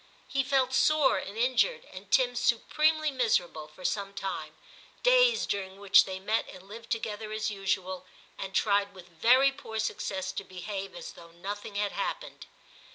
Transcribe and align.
He 0.27 0.41
felt 0.43 0.73
sore 0.73 1.19
and 1.19 1.37
injured, 1.37 1.85
and 1.93 2.09
Tim 2.09 2.35
supremely 2.35 3.11
miserable, 3.11 3.67
for 3.67 3.85
some 3.85 4.15
time; 4.15 4.55
days 5.03 5.45
during 5.45 5.77
which 5.79 6.05
they 6.05 6.19
met 6.19 6.49
and 6.51 6.63
lived 6.67 6.89
together 6.89 7.31
as 7.31 7.51
usual, 7.51 8.07
and 8.35 8.55
tried 8.55 8.95
with 8.95 9.09
very 9.09 9.51
poor 9.51 9.77
success 9.77 10.31
to 10.31 10.43
behave 10.43 10.95
as 10.95 11.11
though 11.13 11.29
nothing 11.29 11.75
had 11.75 11.91
happened. 11.91 12.47